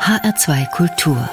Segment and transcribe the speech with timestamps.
[0.00, 1.28] HR2 Kultur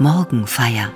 [0.00, 0.92] Morgenfeier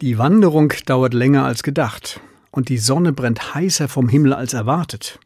[0.00, 5.20] Die Wanderung dauert länger als gedacht und die Sonne brennt heißer vom Himmel als erwartet.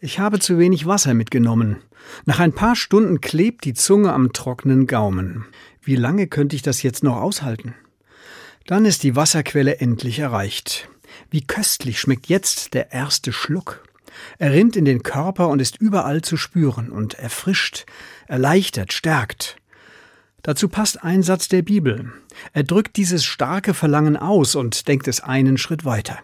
[0.00, 1.76] Ich habe zu wenig Wasser mitgenommen.
[2.24, 5.44] Nach ein paar Stunden klebt die Zunge am trockenen Gaumen.
[5.82, 7.74] Wie lange könnte ich das jetzt noch aushalten?
[8.66, 10.88] Dann ist die Wasserquelle endlich erreicht.
[11.30, 13.82] Wie köstlich schmeckt jetzt der erste Schluck.
[14.38, 17.86] Er rinnt in den Körper und ist überall zu spüren und erfrischt,
[18.26, 19.56] erleichtert, stärkt.
[20.42, 22.12] Dazu passt ein Satz der Bibel.
[22.52, 26.18] Er drückt dieses starke Verlangen aus und denkt es einen Schritt weiter.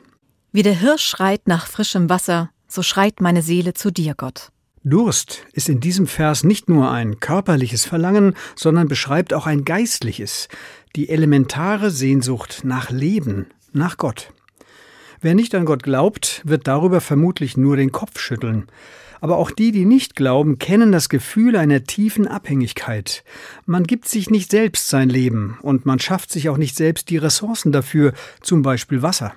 [0.53, 4.51] Wie der Hirsch schreit nach frischem Wasser, so schreit meine Seele zu dir, Gott.
[4.83, 10.49] Durst ist in diesem Vers nicht nur ein körperliches Verlangen, sondern beschreibt auch ein geistliches,
[10.97, 14.33] die elementare Sehnsucht nach Leben, nach Gott.
[15.23, 18.67] Wer nicht an Gott glaubt, wird darüber vermutlich nur den Kopf schütteln.
[19.21, 23.23] Aber auch die, die nicht glauben, kennen das Gefühl einer tiefen Abhängigkeit.
[23.67, 27.19] Man gibt sich nicht selbst sein Leben und man schafft sich auch nicht selbst die
[27.19, 29.35] Ressourcen dafür, zum Beispiel Wasser.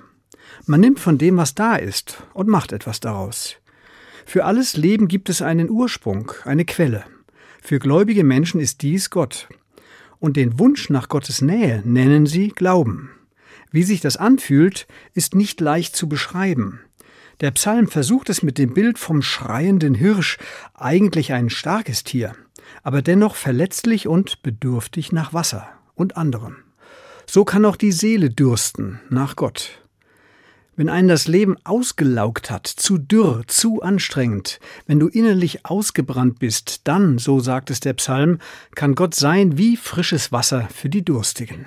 [0.64, 3.56] Man nimmt von dem, was da ist, und macht etwas daraus.
[4.24, 7.04] Für alles Leben gibt es einen Ursprung, eine Quelle.
[7.60, 9.48] Für gläubige Menschen ist dies Gott.
[10.18, 13.10] Und den Wunsch nach Gottes Nähe nennen sie Glauben.
[13.74, 16.78] Wie sich das anfühlt, ist nicht leicht zu beschreiben.
[17.40, 20.38] Der Psalm versucht es mit dem Bild vom schreienden Hirsch,
[20.74, 22.36] eigentlich ein starkes Tier,
[22.84, 25.66] aber dennoch verletzlich und bedürftig nach Wasser
[25.96, 26.58] und anderem.
[27.26, 29.82] So kann auch die Seele dürsten nach Gott.
[30.76, 36.82] Wenn einen das Leben ausgelaugt hat, zu dürr, zu anstrengend, wenn du innerlich ausgebrannt bist,
[36.84, 38.38] dann, so sagt es der Psalm,
[38.76, 41.66] kann Gott sein wie frisches Wasser für die Durstigen.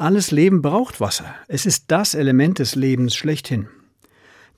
[0.00, 1.34] Alles Leben braucht Wasser.
[1.48, 3.66] Es ist das Element des Lebens schlechthin.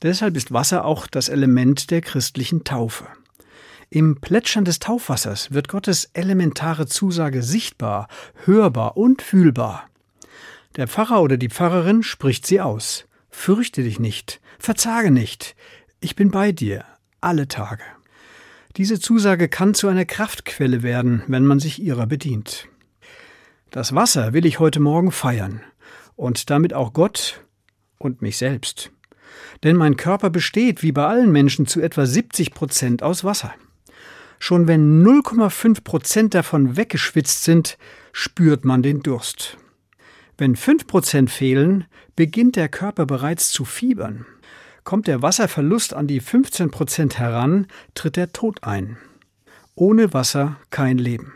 [0.03, 3.07] Deshalb ist Wasser auch das Element der christlichen Taufe.
[3.89, 8.09] Im Plätschern des Taufwassers wird Gottes elementare Zusage sichtbar,
[8.45, 9.89] hörbar und fühlbar.
[10.77, 13.07] Der Pfarrer oder die Pfarrerin spricht sie aus.
[13.31, 15.57] Fürchte dich nicht, verzage nicht,
[16.01, 16.85] ich bin bei dir,
[17.23, 17.85] alle Tage.
[18.77, 22.69] Diese Zusage kann zu einer Kraftquelle werden, wenn man sich ihrer bedient.
[23.71, 25.61] Das Wasser will ich heute Morgen feiern
[26.17, 27.45] und damit auch Gott
[27.99, 28.91] und mich selbst.
[29.63, 33.55] Denn mein Körper besteht, wie bei allen Menschen, zu etwa 70 Prozent aus Wasser.
[34.41, 37.79] Schon wenn 0,5 Prozent davon weggeschwitzt sind,
[38.13, 39.57] spürt man den Durst.
[40.37, 41.85] Wenn 5 Prozent fehlen,
[42.17, 44.27] beginnt der Körper bereits zu fiebern.
[44.83, 48.97] Kommt der Wasserverlust an die 15 Prozent heran, tritt der Tod ein.
[49.77, 51.35] Ohne Wasser kein Leben.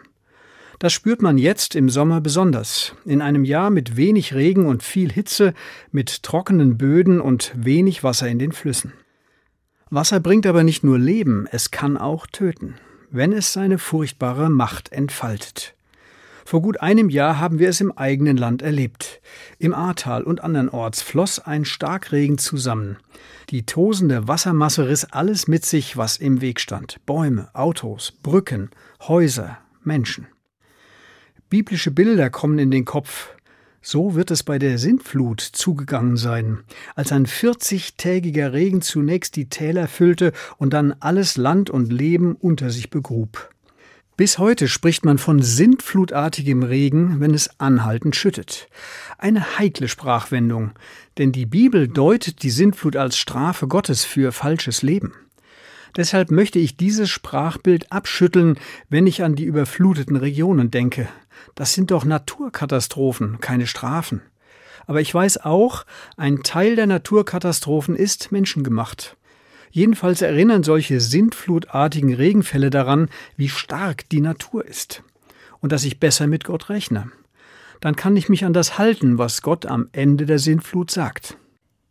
[0.84, 2.94] Das spürt man jetzt im Sommer besonders.
[3.06, 5.54] In einem Jahr mit wenig Regen und viel Hitze,
[5.92, 8.92] mit trockenen Böden und wenig Wasser in den Flüssen.
[9.88, 12.74] Wasser bringt aber nicht nur Leben, es kann auch töten,
[13.10, 15.74] wenn es seine furchtbare Macht entfaltet.
[16.44, 19.22] Vor gut einem Jahr haben wir es im eigenen Land erlebt.
[19.58, 22.98] Im Ahrtal und andernorts floss ein Starkregen zusammen.
[23.48, 27.00] Die tosende Wassermasse riss alles mit sich, was im Weg stand.
[27.06, 28.68] Bäume, Autos, Brücken,
[29.00, 30.26] Häuser, Menschen.
[31.54, 33.28] Biblische Bilder kommen in den Kopf.
[33.80, 36.64] So wird es bei der Sintflut zugegangen sein,
[36.96, 42.70] als ein 40-tägiger Regen zunächst die Täler füllte und dann alles Land und Leben unter
[42.70, 43.50] sich begrub.
[44.16, 48.66] Bis heute spricht man von sintflutartigem Regen, wenn es anhaltend schüttet.
[49.16, 50.72] Eine heikle Sprachwendung,
[51.18, 55.12] denn die Bibel deutet die Sintflut als Strafe Gottes für falsches Leben.
[55.96, 61.08] Deshalb möchte ich dieses Sprachbild abschütteln, wenn ich an die überfluteten Regionen denke.
[61.54, 64.22] Das sind doch Naturkatastrophen, keine Strafen.
[64.86, 65.84] Aber ich weiß auch,
[66.16, 69.16] ein Teil der Naturkatastrophen ist menschengemacht.
[69.70, 75.02] Jedenfalls erinnern solche sintflutartigen Regenfälle daran, wie stark die Natur ist
[75.60, 77.10] und dass ich besser mit Gott rechne.
[77.80, 81.36] Dann kann ich mich an das halten, was Gott am Ende der Sintflut sagt.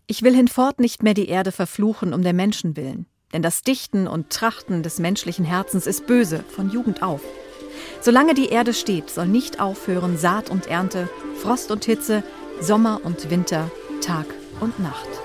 [0.07, 4.07] Ich will hinfort nicht mehr die Erde verfluchen um der Menschen willen, denn das Dichten
[4.07, 7.21] und Trachten des menschlichen Herzens ist böse von Jugend auf.
[8.01, 11.09] Solange die Erde steht, soll nicht aufhören Saat und Ernte,
[11.41, 12.23] Frost und Hitze,
[12.59, 13.71] Sommer und Winter,
[14.01, 14.25] Tag
[14.59, 15.22] und Nacht.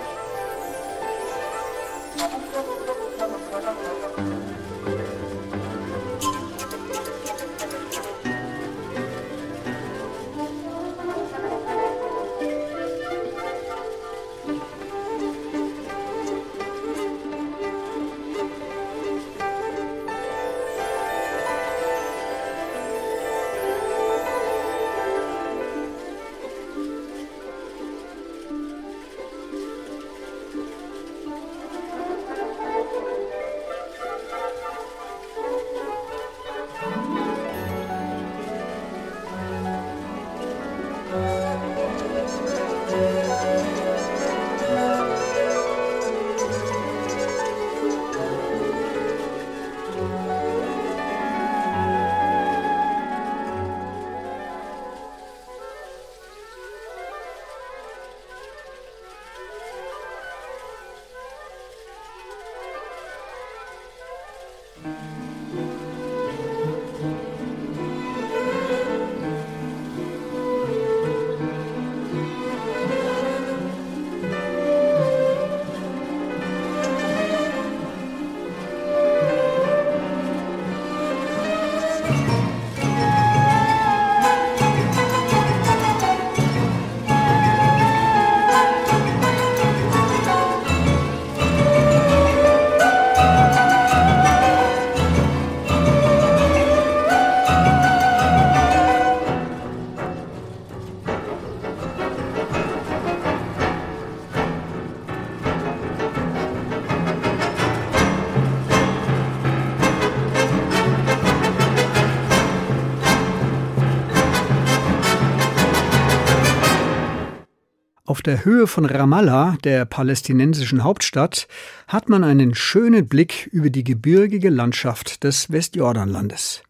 [118.09, 121.47] Auf der Höhe von Ramallah, der palästinensischen Hauptstadt,
[121.87, 126.63] hat man einen schönen Blick über die gebirgige Landschaft des Westjordanlandes.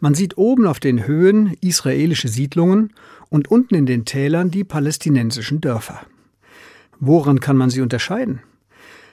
[0.00, 2.94] Man sieht oben auf den Höhen israelische Siedlungen
[3.28, 6.00] und unten in den Tälern die palästinensischen Dörfer.
[6.98, 8.40] Woran kann man sie unterscheiden?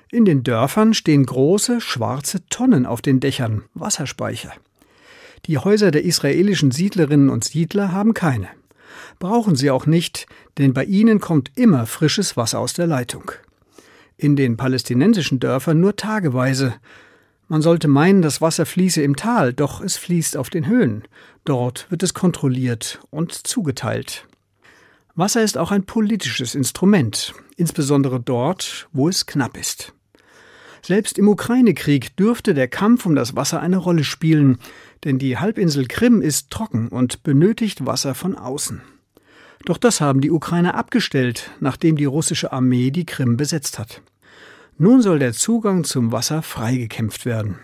[0.09, 4.53] In den Dörfern stehen große schwarze Tonnen auf den Dächern, Wasserspeicher.
[5.47, 8.47] Die Häuser der israelischen Siedlerinnen und Siedler haben keine
[9.19, 10.25] brauchen sie auch nicht,
[10.57, 13.31] denn bei ihnen kommt immer frisches Wasser aus der Leitung.
[14.18, 16.74] In den palästinensischen Dörfern nur tageweise.
[17.48, 21.04] Man sollte meinen, das Wasser fließe im Tal, doch es fließt auf den Höhen.
[21.45, 24.25] Dort wird es kontrolliert und zugeteilt.
[25.16, 29.94] Wasser ist auch ein politisches Instrument, insbesondere dort, wo es knapp ist.
[30.81, 34.60] Selbst im Ukraine-Krieg dürfte der Kampf um das Wasser eine Rolle spielen,
[35.04, 38.81] denn die Halbinsel Krim ist trocken und benötigt Wasser von außen.
[39.65, 44.01] Doch das haben die Ukrainer abgestellt, nachdem die russische Armee die Krim besetzt hat.
[44.77, 47.59] Nun soll der Zugang zum Wasser freigekämpft werden.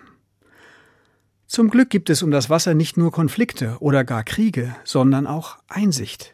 [1.47, 5.57] Zum Glück gibt es um das Wasser nicht nur Konflikte oder gar Kriege, sondern auch
[5.67, 6.33] Einsicht.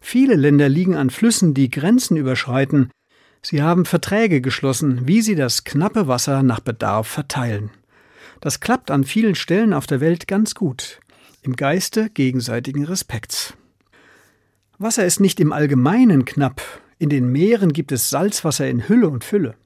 [0.00, 2.90] Viele Länder liegen an Flüssen, die Grenzen überschreiten.
[3.42, 7.70] Sie haben Verträge geschlossen, wie sie das knappe Wasser nach Bedarf verteilen.
[8.40, 11.00] Das klappt an vielen Stellen auf der Welt ganz gut,
[11.42, 13.54] im Geiste gegenseitigen Respekts.
[14.80, 16.62] Wasser ist nicht im Allgemeinen knapp.
[17.00, 19.56] In den Meeren gibt es Salzwasser in Hülle und Fülle.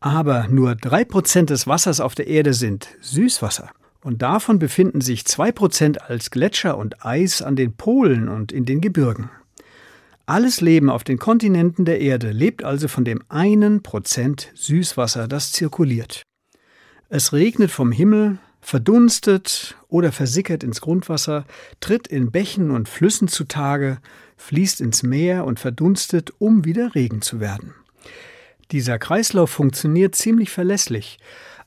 [0.00, 3.70] Aber nur drei Prozent des Wassers auf der Erde sind Süßwasser.
[4.02, 8.64] Und davon befinden sich zwei Prozent als Gletscher und Eis an den Polen und in
[8.64, 9.30] den Gebirgen.
[10.26, 15.52] Alles Leben auf den Kontinenten der Erde lebt also von dem einen Prozent Süßwasser, das
[15.52, 16.22] zirkuliert.
[17.08, 21.44] Es regnet vom Himmel, verdunstet oder versickert ins Grundwasser,
[21.80, 23.98] tritt in Bächen und Flüssen zutage,
[24.42, 27.74] fließt ins Meer und verdunstet, um wieder Regen zu werden.
[28.72, 31.18] Dieser Kreislauf funktioniert ziemlich verlässlich,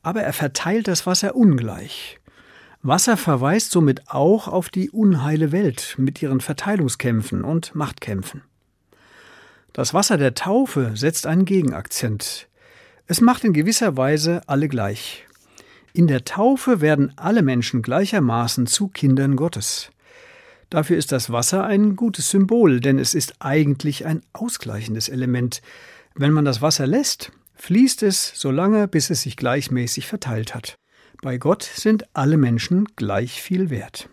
[0.04, 2.20] aber er verteilt das Wasser ungleich.
[2.82, 8.44] Wasser verweist somit auch auf die unheile Welt mit ihren Verteilungskämpfen und Machtkämpfen.
[9.74, 12.48] Das Wasser der Taufe setzt einen Gegenakzent.
[13.08, 15.26] Es macht in gewisser Weise alle gleich.
[15.94, 19.92] In der Taufe werden alle Menschen gleichermaßen zu Kindern Gottes.
[20.76, 25.62] Dafür ist das Wasser ein gutes Symbol, denn es ist eigentlich ein ausgleichendes Element.
[26.16, 30.76] Wenn man das Wasser lässt, fließt es so lange, bis es sich gleichmäßig verteilt hat.
[31.22, 34.10] Bei Gott sind alle Menschen gleich viel wert.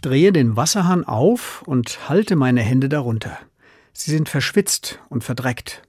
[0.00, 3.38] Drehe den Wasserhahn auf und halte meine Hände darunter.
[3.92, 5.82] Sie sind verschwitzt und verdreckt.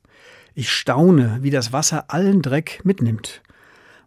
[0.54, 3.42] Ich staune, wie das Wasser allen Dreck mitnimmt.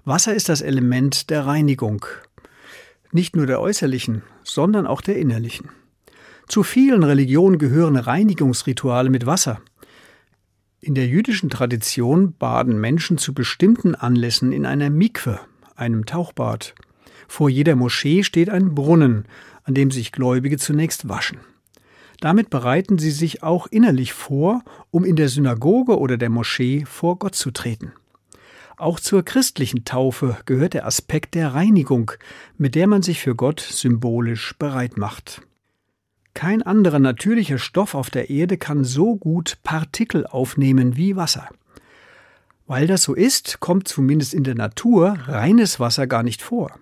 [0.05, 2.07] Wasser ist das Element der Reinigung.
[3.13, 5.69] Nicht nur der äußerlichen, sondern auch der innerlichen.
[6.49, 9.61] Zu vielen Religionen gehören Reinigungsrituale mit Wasser.
[10.81, 15.39] In der jüdischen Tradition baden Menschen zu bestimmten Anlässen in einer Mikwe,
[15.77, 16.75] einem Tauchbad.
[17.29, 19.27] Vor jeder Moschee steht ein Brunnen,
[19.71, 21.39] an dem sich Gläubige zunächst waschen.
[22.19, 27.21] Damit bereiten sie sich auch innerlich vor, um in der Synagoge oder der Moschee vor
[27.21, 27.93] Gott zu treten.
[28.77, 32.11] Auch zur christlichen Taufe gehört der Aspekt der Reinigung,
[32.59, 35.43] mit der man sich für Gott symbolisch bereit macht.
[36.35, 41.49] Kein anderer natürlicher Stoff auf der Erde kann so gut Partikel aufnehmen wie Wasser.
[42.67, 46.80] Weil das so ist, kommt zumindest in der Natur reines Wasser gar nicht vor.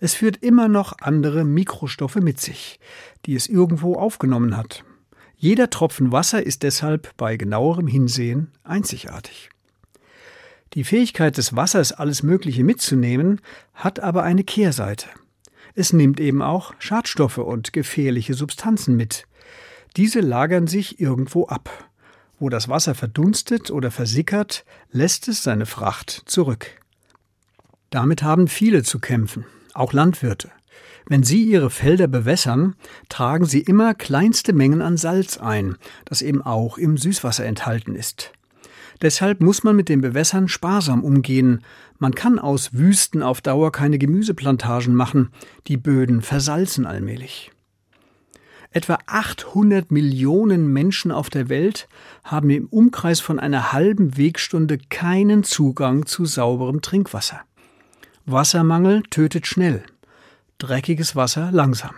[0.00, 2.78] Es führt immer noch andere Mikrostoffe mit sich,
[3.26, 4.84] die es irgendwo aufgenommen hat.
[5.36, 9.50] Jeder Tropfen Wasser ist deshalb bei genauerem Hinsehen einzigartig.
[10.74, 13.40] Die Fähigkeit des Wassers, alles Mögliche mitzunehmen,
[13.74, 15.08] hat aber eine Kehrseite.
[15.74, 19.26] Es nimmt eben auch Schadstoffe und gefährliche Substanzen mit.
[19.96, 21.90] Diese lagern sich irgendwo ab.
[22.38, 26.80] Wo das Wasser verdunstet oder versickert, lässt es seine Fracht zurück.
[27.90, 30.50] Damit haben viele zu kämpfen, auch Landwirte.
[31.06, 32.76] Wenn sie ihre Felder bewässern,
[33.08, 35.76] tragen sie immer kleinste Mengen an Salz ein,
[36.06, 38.32] das eben auch im Süßwasser enthalten ist.
[39.02, 41.62] Deshalb muss man mit dem Bewässern sparsam umgehen.
[41.98, 45.30] Man kann aus Wüsten auf Dauer keine Gemüseplantagen machen.
[45.66, 47.50] Die Böden versalzen allmählich.
[48.70, 51.88] Etwa 800 Millionen Menschen auf der Welt
[52.24, 57.42] haben im Umkreis von einer halben Wegstunde keinen Zugang zu sauberem Trinkwasser.
[58.26, 59.84] Wassermangel tötet schnell,
[60.56, 61.94] dreckiges Wasser langsam.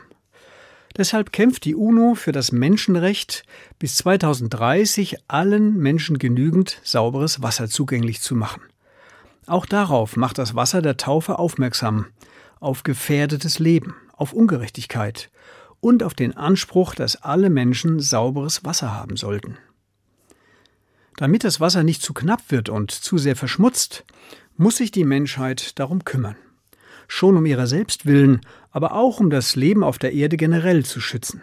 [0.97, 3.45] Deshalb kämpft die UNO für das Menschenrecht,
[3.79, 8.63] bis 2030 allen Menschen genügend sauberes Wasser zugänglich zu machen.
[9.47, 12.07] Auch darauf macht das Wasser der Taufe aufmerksam,
[12.59, 15.31] auf gefährdetes Leben, auf Ungerechtigkeit
[15.79, 19.59] und auf den Anspruch, dass alle Menschen sauberes Wasser haben sollten.
[21.17, 24.05] Damit das Wasser nicht zu knapp wird und zu sehr verschmutzt,
[24.57, 26.37] muss sich die Menschheit darum kümmern
[27.09, 31.01] schon um ihrer selbst willen, aber auch um das Leben auf der Erde generell zu
[31.01, 31.43] schützen.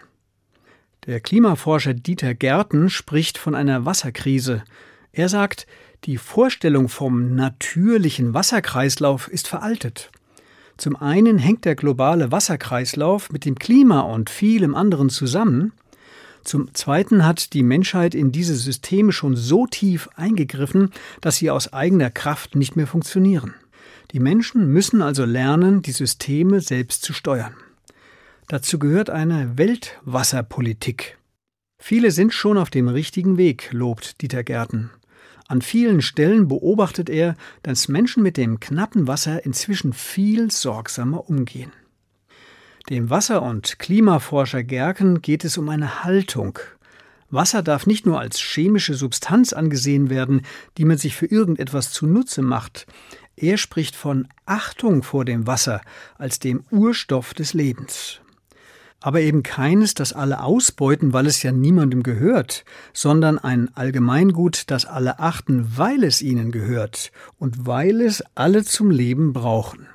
[1.05, 4.63] Der Klimaforscher Dieter Gärten spricht von einer Wasserkrise.
[5.11, 5.67] Er sagt,
[6.05, 10.11] die Vorstellung vom natürlichen Wasserkreislauf ist veraltet.
[10.77, 15.73] Zum einen hängt der globale Wasserkreislauf mit dem Klima und vielem anderen zusammen.
[16.43, 21.71] Zum Zweiten hat die Menschheit in diese Systeme schon so tief eingegriffen, dass sie aus
[21.71, 23.53] eigener Kraft nicht mehr funktionieren.
[24.11, 27.55] Die Menschen müssen also lernen, die Systeme selbst zu steuern.
[28.47, 31.17] Dazu gehört eine Weltwasserpolitik.
[31.79, 34.91] Viele sind schon auf dem richtigen Weg, lobt Dieter Gärten.
[35.47, 41.71] An vielen Stellen beobachtet er, dass Menschen mit dem knappen Wasser inzwischen viel sorgsamer umgehen.
[42.89, 46.59] Dem Wasser- und Klimaforscher Gerken geht es um eine Haltung.
[47.29, 50.41] Wasser darf nicht nur als chemische Substanz angesehen werden,
[50.77, 52.85] die man sich für irgendetwas zunutze macht.
[53.37, 55.79] Er spricht von Achtung vor dem Wasser
[56.17, 58.19] als dem Urstoff des Lebens.
[58.99, 64.85] Aber eben keines, das alle ausbeuten, weil es ja niemandem gehört, sondern ein Allgemeingut, das
[64.85, 69.87] alle achten, weil es ihnen gehört und weil es alle zum Leben brauchen.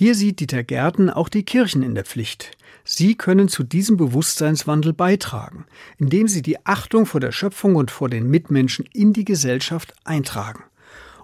[0.00, 2.56] Hier sieht Dieter Gärten auch die Kirchen in der Pflicht.
[2.84, 8.08] Sie können zu diesem Bewusstseinswandel beitragen, indem sie die Achtung vor der Schöpfung und vor
[8.08, 10.62] den Mitmenschen in die Gesellschaft eintragen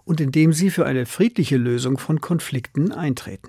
[0.05, 3.49] und indem sie für eine friedliche Lösung von Konflikten eintreten.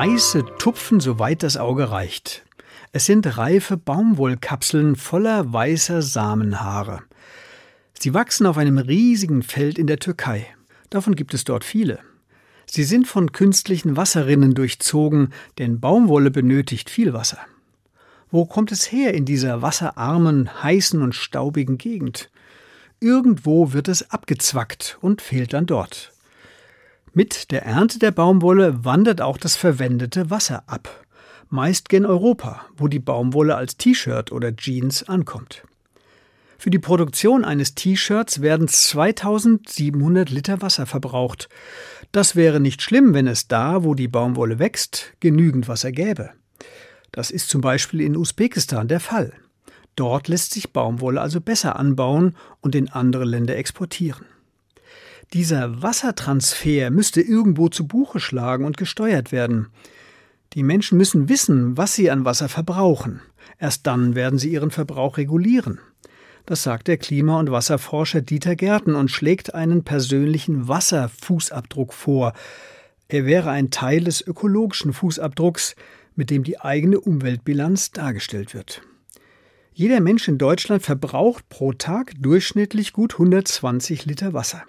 [0.00, 2.42] Weiße Tupfen, soweit das Auge reicht.
[2.90, 7.02] Es sind reife Baumwollkapseln voller weißer Samenhaare.
[7.92, 10.46] Sie wachsen auf einem riesigen Feld in der Türkei.
[10.88, 11.98] Davon gibt es dort viele.
[12.64, 17.40] Sie sind von künstlichen Wasserrinnen durchzogen, denn Baumwolle benötigt viel Wasser.
[18.30, 22.30] Wo kommt es her in dieser wasserarmen, heißen und staubigen Gegend?
[23.00, 26.14] Irgendwo wird es abgezwackt und fehlt dann dort.
[27.12, 31.04] Mit der Ernte der Baumwolle wandert auch das verwendete Wasser ab,
[31.48, 35.64] meist gen Europa, wo die Baumwolle als T-Shirt oder Jeans ankommt.
[36.56, 41.48] Für die Produktion eines T-Shirts werden 2700 Liter Wasser verbraucht.
[42.12, 46.30] Das wäre nicht schlimm, wenn es da, wo die Baumwolle wächst, genügend Wasser gäbe.
[47.10, 49.32] Das ist zum Beispiel in Usbekistan der Fall.
[49.96, 54.26] Dort lässt sich Baumwolle also besser anbauen und in andere Länder exportieren.
[55.32, 59.68] Dieser Wassertransfer müsste irgendwo zu Buche schlagen und gesteuert werden.
[60.54, 63.20] Die Menschen müssen wissen, was sie an Wasser verbrauchen.
[63.58, 65.78] Erst dann werden sie ihren Verbrauch regulieren.
[66.46, 72.32] Das sagt der Klima- und Wasserforscher Dieter Gärten und schlägt einen persönlichen Wasserfußabdruck vor.
[73.06, 75.76] Er wäre ein Teil des ökologischen Fußabdrucks,
[76.16, 78.82] mit dem die eigene Umweltbilanz dargestellt wird.
[79.72, 84.64] Jeder Mensch in Deutschland verbraucht pro Tag durchschnittlich gut 120 Liter Wasser.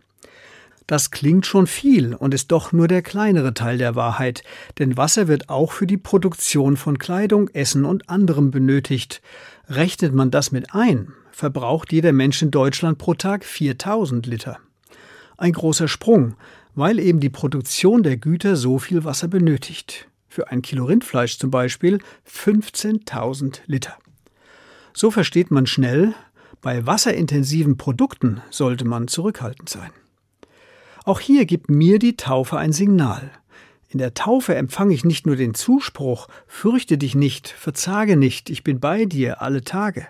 [0.92, 4.44] Das klingt schon viel und ist doch nur der kleinere Teil der Wahrheit,
[4.78, 9.22] denn Wasser wird auch für die Produktion von Kleidung, Essen und anderem benötigt.
[9.70, 14.60] Rechnet man das mit ein, verbraucht jeder Mensch in Deutschland pro Tag 4000 Liter.
[15.38, 16.36] Ein großer Sprung,
[16.76, 20.10] weil eben die Produktion der Güter so viel Wasser benötigt.
[20.28, 22.00] Für ein Kilo Rindfleisch zum Beispiel
[22.30, 23.98] 15.000 Liter.
[24.94, 26.14] So versteht man schnell,
[26.62, 29.92] bei wasserintensiven Produkten sollte man zurückhaltend sein.
[31.04, 33.32] Auch hier gibt mir die Taufe ein Signal.
[33.90, 38.64] In der Taufe empfange ich nicht nur den Zuspruch, fürchte dich nicht, verzage nicht, ich
[38.64, 40.08] bin bei dir alle Tage.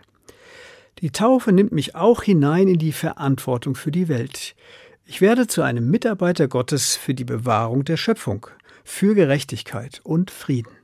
[1.00, 4.56] Die Taufe nimmt mich auch hinein in die Verantwortung für die Welt.
[5.06, 8.46] Ich werde zu einem Mitarbeiter Gottes für die Bewahrung der Schöpfung,
[8.84, 10.81] für Gerechtigkeit und Frieden.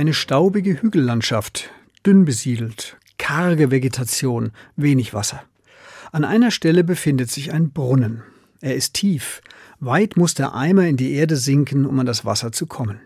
[0.00, 1.68] Eine staubige Hügellandschaft,
[2.06, 5.42] dünn besiedelt, karge Vegetation, wenig Wasser.
[6.10, 8.22] An einer Stelle befindet sich ein Brunnen.
[8.62, 9.42] Er ist tief,
[9.78, 12.98] weit muss der Eimer in die Erde sinken, um an das Wasser zu kommen.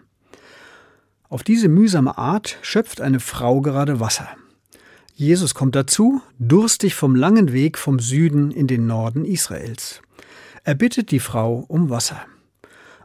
[1.29, 4.29] Auf diese mühsame Art schöpft eine Frau gerade Wasser.
[5.17, 10.01] Jesus kommt dazu, durstig vom langen Weg vom Süden in den Norden Israels.
[10.63, 12.25] Er bittet die Frau um Wasser.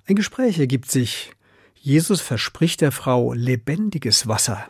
[0.06, 1.32] Ein Gespräch ergibt sich,
[1.82, 4.68] Jesus verspricht der Frau lebendiges Wasser.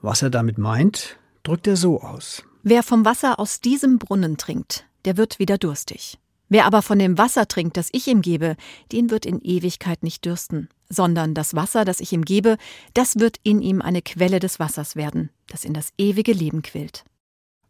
[0.00, 2.42] Was er damit meint, drückt er so aus.
[2.62, 6.18] Wer vom Wasser aus diesem Brunnen trinkt, der wird wieder durstig.
[6.48, 8.56] Wer aber von dem Wasser trinkt, das ich ihm gebe,
[8.92, 12.56] den wird in Ewigkeit nicht dürsten, sondern das Wasser, das ich ihm gebe,
[12.94, 17.04] das wird in ihm eine Quelle des Wassers werden, das in das ewige Leben quillt.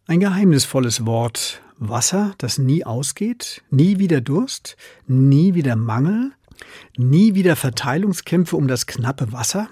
[0.07, 1.61] Ein geheimnisvolles Wort.
[1.79, 6.33] Wasser, das nie ausgeht, nie wieder Durst, nie wieder Mangel,
[6.97, 9.69] Nie wieder Verteilungskämpfe um das knappe Wasser?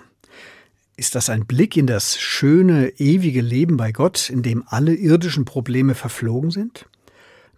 [0.97, 5.45] Ist das ein Blick in das schöne, ewige Leben bei Gott, in dem alle irdischen
[5.45, 6.87] Probleme verflogen sind?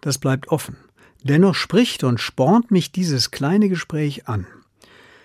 [0.01, 0.77] Das bleibt offen.
[1.23, 4.47] Dennoch spricht und spornt mich dieses kleine Gespräch an.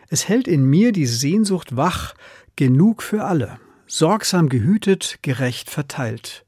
[0.09, 2.14] Es hält in mir die Sehnsucht wach,
[2.57, 6.44] genug für alle, sorgsam gehütet, gerecht verteilt.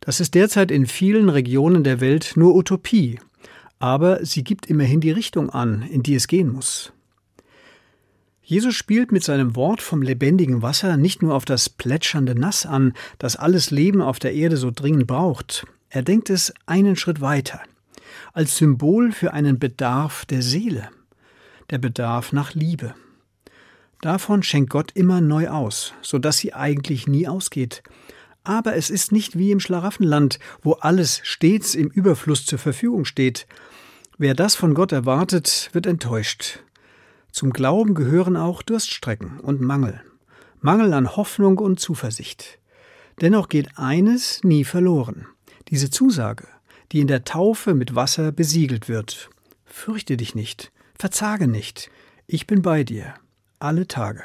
[0.00, 3.20] Das ist derzeit in vielen Regionen der Welt nur Utopie,
[3.78, 6.92] aber sie gibt immerhin die Richtung an, in die es gehen muss.
[8.42, 12.94] Jesus spielt mit seinem Wort vom lebendigen Wasser nicht nur auf das plätschernde Nass an,
[13.18, 17.60] das alles Leben auf der Erde so dringend braucht, er denkt es einen Schritt weiter,
[18.34, 20.90] als Symbol für einen Bedarf der Seele,
[21.70, 22.94] der Bedarf nach Liebe.
[24.02, 27.82] Davon schenkt Gott immer neu aus, so dass sie eigentlich nie ausgeht.
[28.44, 33.46] Aber es ist nicht wie im Schlaraffenland, wo alles stets im Überfluss zur Verfügung steht.
[34.20, 36.58] Wer das von Gott erwartet, wird enttäuscht.
[37.30, 40.02] Zum Glauben gehören auch Durststrecken und Mangel.
[40.60, 42.58] Mangel an Hoffnung und Zuversicht.
[43.20, 45.28] Dennoch geht eines nie verloren.
[45.68, 46.48] Diese Zusage,
[46.90, 49.30] die in der Taufe mit Wasser besiegelt wird.
[49.64, 51.88] Fürchte dich nicht, verzage nicht,
[52.26, 53.14] ich bin bei dir,
[53.60, 54.24] alle Tage.